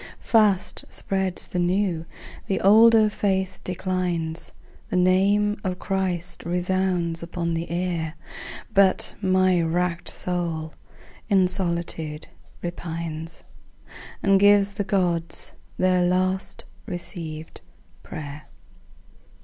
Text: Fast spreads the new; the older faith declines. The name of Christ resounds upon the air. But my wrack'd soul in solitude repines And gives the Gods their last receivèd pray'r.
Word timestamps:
Fast 0.17 0.83
spreads 0.91 1.45
the 1.47 1.59
new; 1.59 2.07
the 2.47 2.59
older 2.61 3.07
faith 3.07 3.61
declines. 3.63 4.51
The 4.89 4.95
name 4.95 5.61
of 5.63 5.77
Christ 5.77 6.43
resounds 6.43 7.21
upon 7.21 7.53
the 7.53 7.69
air. 7.69 8.15
But 8.73 9.13
my 9.21 9.61
wrack'd 9.61 10.09
soul 10.09 10.73
in 11.29 11.47
solitude 11.47 12.25
repines 12.63 13.43
And 14.23 14.39
gives 14.39 14.73
the 14.73 14.83
Gods 14.83 15.53
their 15.77 16.03
last 16.03 16.65
receivèd 16.87 17.57
pray'r. 18.01 18.47